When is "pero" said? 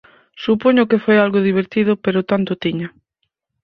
2.03-2.27